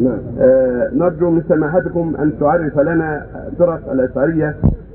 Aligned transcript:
نعم. 0.00 0.18
آه، 0.40 0.90
نرجو 0.94 1.30
من 1.30 1.42
سماحتكم 1.48 2.16
أن 2.18 2.32
تعرف 2.40 2.78
لنا 2.78 3.26
فرق 3.58 3.92
الأشعرية 3.92 4.54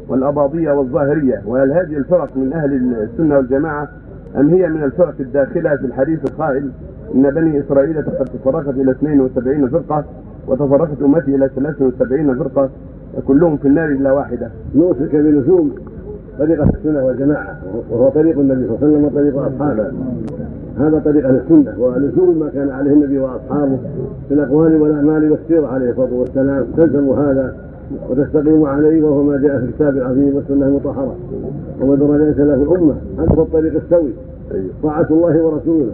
والأباضية 0.09 0.71
والظاهرية 0.71 1.41
وهل 1.45 1.71
هذه 1.71 1.97
الفرق 1.97 2.37
من 2.37 2.53
أهل 2.53 2.73
السنة 3.03 3.37
والجماعة 3.37 3.87
أم 4.37 4.49
هي 4.49 4.69
من 4.69 4.83
الفرق 4.83 5.13
الداخلة 5.19 5.75
في 5.75 5.85
الحديث 5.85 6.19
القائل 6.25 6.69
إن 7.15 7.29
بني 7.29 7.59
إسرائيل 7.59 7.97
قد 7.97 8.25
تفرقت 8.25 8.75
إلى 8.75 8.91
72 8.91 9.69
فرقة 9.69 10.05
وتفرقت 10.47 11.01
أمتي 11.01 11.35
إلى 11.35 11.49
73 11.55 12.35
فرقة 12.37 12.69
كلهم 13.27 13.57
في 13.57 13.67
النار 13.67 13.89
إلا 13.89 14.11
واحدة. 14.11 14.49
نوصيك 14.75 15.15
بلزوم 15.15 15.75
طريقة 16.39 16.69
السنة 16.69 17.05
والجماعة 17.05 17.57
وهو 17.89 18.09
طريق 18.09 18.39
النبي 18.39 18.67
صلى 18.67 18.75
الله 18.75 18.79
عليه 18.81 18.97
وسلم 18.97 19.05
وطريق 19.05 19.37
أصحابه. 19.37 19.91
هذا 20.77 21.01
طريق 21.05 21.27
أهل 21.27 21.35
السنة 21.35 21.73
ولزوم 21.79 22.39
ما 22.39 22.49
كان 22.49 22.69
عليه 22.69 22.91
النبي 22.91 23.19
وأصحابه 23.19 23.77
في 24.27 24.33
الأقوال 24.33 24.81
والأعمال 24.81 25.31
والسيرة 25.31 25.67
عليه 25.67 25.89
الصلاة 25.89 26.13
والسلام. 26.13 26.65
تلزم 26.77 27.09
هذا 27.09 27.55
وتستقيم 28.09 28.65
عليه 28.65 29.03
وهو 29.03 29.23
ما 29.23 29.37
جاء 29.37 29.59
في 29.59 29.65
الكتاب 29.65 29.97
العظيم 29.97 30.35
والسنة 30.35 30.67
المطهرة. 30.67 31.15
وما 31.81 32.17
ليس 32.17 32.37
له 32.37 32.53
الأمة 32.53 32.95
هذا 33.19 33.35
هو 33.35 33.41
الطريق 33.41 33.73
السوي. 33.75 34.11
طاعة 34.83 35.07
الله 35.11 35.43
ورسوله 35.45 35.91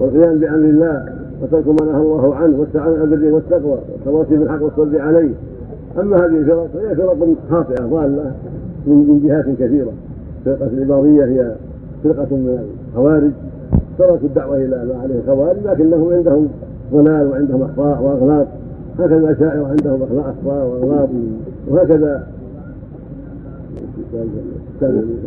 والقيام 0.00 0.38
بأمر 0.38 0.56
الله 0.56 1.04
وترك 1.42 1.66
ما 1.66 1.92
نهى 1.92 2.02
الله 2.02 2.34
عنه 2.34 2.60
والسعي 2.60 2.94
على 2.94 3.04
البر 3.04 3.34
والتقوى 3.34 3.78
والتواصي 3.92 4.36
بالحق 4.36 4.62
والصبر 4.62 5.00
عليه. 5.00 5.34
أما 6.00 6.16
هذه 6.16 6.38
الفرق 6.38 6.66
فهي 6.74 6.94
فرق 6.96 7.16
خاطئة 7.50 7.86
ضالة 7.86 8.32
من 8.86 9.20
جهات 9.24 9.44
كثيرة. 9.44 9.92
فرقة 10.44 10.66
الإباضية 10.66 11.24
هي 11.24 11.52
فرقة 12.04 12.36
من 12.36 12.58
الخوارج. 12.90 13.30
تركوا 13.98 14.28
الدعوة 14.28 14.56
إلى 14.56 14.84
ما 14.84 15.00
عليه 15.02 15.14
الخوارج 15.18 15.58
لكنهم 15.64 16.12
عندهم 16.12 16.48
ضلال 16.92 17.28
وعندهم 17.28 17.62
أخطاء 17.62 18.02
وأغلاط. 18.02 18.46
هكذا 18.98 19.16
الأشاعرة 19.16 19.66
عندهم 19.66 20.02
أخطاء 20.02 20.66
وأغلاط. 20.66 21.08
وهكذا. 21.68 22.26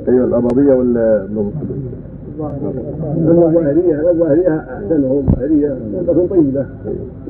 أيوة 0.07 0.25
الأباضية 0.25 0.73
وال 0.73 0.97
أما 2.39 3.45
الظاهرية 3.45 4.11
الظاهرية 4.11 4.57
أحسنهم 4.57 5.17
الظاهرية 5.27 5.77
فرقة 6.07 6.27
طيبة. 6.29 6.65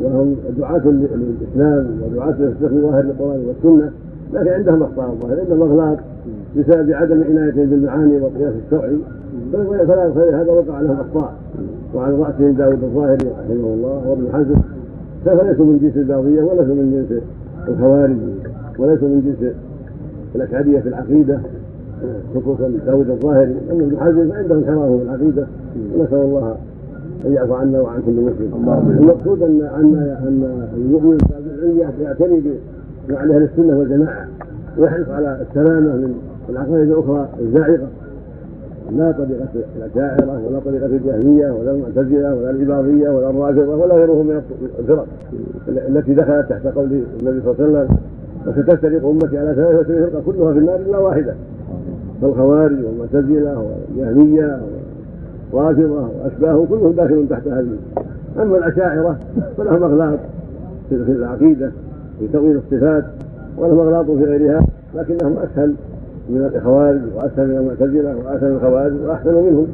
وهم 0.04 0.36
دعاة 0.58 0.82
للإسلام 0.86 1.88
ودعاة 2.04 2.36
للفقه 2.40 2.82
ظاهر 2.82 3.04
القرآن 3.04 3.40
والسنة. 3.48 3.92
لكن 4.34 4.50
عندهم 4.50 4.84
أخطاء 4.84 5.10
الظاهر 5.10 5.40
عندهم 5.40 5.62
أغلاط. 5.62 5.98
بسبب 6.58 6.92
عدم 6.92 7.24
عنايتهم 7.24 7.66
بالمعاني 7.66 8.22
والقياس 8.22 8.54
الشرعي 8.66 8.98
فلا 9.52 10.14
خير 10.14 10.42
هذا 10.42 10.52
وقع 10.52 10.82
لهم 10.82 10.98
أخطاء. 11.00 11.34
وعن 11.96 12.14
رأسهم 12.14 12.52
داود 12.52 12.84
الظاهري 12.84 13.28
رحمه 13.40 13.74
الله 13.74 14.10
وابن 14.10 14.28
حزم. 14.34 14.62
فليسوا 15.26 15.66
من 15.66 15.80
جنس 15.82 15.98
الباغية 15.98 16.42
وليسوا 16.44 16.76
من 16.76 17.06
جنس 17.10 17.22
الخوارج 17.68 18.18
وليسوا 18.80 19.08
من 19.08 19.22
جنس 19.26 19.52
الأشعرية 20.36 20.80
في 20.80 20.90
العقيدة 20.90 21.40
خصوصا 22.36 22.72
داود 22.86 23.10
الظاهري. 23.10 23.56
أما 23.72 23.84
ابن 23.84 23.98
حزم 24.00 24.30
فعندهم 24.30 24.58
انحراف 24.58 24.92
في 24.92 25.04
العقيدة. 25.04 25.48
نسأل 26.00 26.18
الله 26.18 26.56
أن 27.26 27.34
يعفو 27.34 27.54
عنا 27.54 27.82
وعن 27.82 28.02
كل 28.06 28.12
مسلم. 28.12 28.70
المقصود 29.00 29.44
أن 29.44 29.62
أن 29.62 30.18
أن 30.28 30.68
المؤمن 30.78 31.18
يعتني 32.02 32.42
مع 33.10 33.24
أهل 33.24 33.50
السنة 33.54 33.80
والجماعة 33.80 34.28
ويحرص 34.78 35.10
على 35.10 35.42
السلامة 35.50 35.96
من 35.96 36.14
العقائد 36.50 36.92
الأخرى 36.92 37.30
الزائغة. 37.42 37.88
لا 38.92 39.12
طريقة 39.12 39.48
الأشاعرة 39.78 40.42
ولا 40.48 40.60
طريقة 40.60 40.86
الجهمية 40.86 41.52
ولا 41.52 41.72
المعتزلة 41.72 42.36
ولا 42.36 42.50
الإباضية 42.50 43.10
ولا 43.10 43.30
الرافضة 43.30 43.76
ولا 43.76 43.96
غيرهم 43.96 44.28
من 44.28 44.42
الفرق 44.80 45.08
التي 45.68 46.14
دخلت 46.14 46.50
تحت 46.50 46.68
قول 46.68 46.86
النبي 47.22 47.42
صلى 47.42 47.52
الله 47.52 47.80
عليه 47.80 47.88
وسلم 47.88 47.98
وستفترق 48.48 49.06
أمتي 49.06 49.38
على 49.38 49.56
33 49.56 50.10
فرقة 50.10 50.22
كلها 50.26 50.54
في 50.54 50.60
النار 50.60 50.76
إلا 50.76 50.98
واحدة. 50.98 51.34
فالخوارج 52.22 52.78
والمعتزلة 52.86 53.64
والجهمية 53.98 54.60
والرافضة 55.52 56.10
وأشباههم 56.24 56.66
كلهم 56.66 56.92
داخل 56.92 57.26
تحت 57.30 57.48
هذه. 57.48 57.78
أما 58.40 58.58
الأشاعرة 58.58 59.20
فلهم 59.58 59.84
أغلاط 59.84 60.20
في 60.90 60.96
العقيدة 60.96 61.72
في 62.20 62.28
تأويل 62.28 62.58
الصفات 62.58 63.06
ولهم 63.58 63.80
أغلاط 63.80 64.06
في 64.06 64.24
غيرها 64.24 64.62
لكنهم 64.96 65.36
أسهل 65.38 65.74
من 66.30 66.52
الخوارج 66.56 67.02
واسهل 67.16 67.48
من 67.48 67.58
المعتزلة 67.58 68.16
واسهل 68.18 68.52
الخوارج 68.52 68.94
وأحسن 69.06 69.34
منهم. 69.34 69.68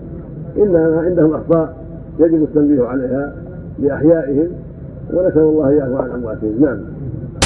انما 0.58 1.02
عندهم 1.02 1.34
أخطاء 1.34 1.74
يجب 2.20 2.44
التنبيه 2.44 2.84
عليها 2.84 3.34
لأحيائهم 3.80 4.48
ونسأل 5.14 5.42
الله 5.42 5.70
ان 5.70 5.78
يعفو 5.78 5.96
عن 5.96 6.10
أمواتهم. 6.10 6.62
نعم. 6.62 6.78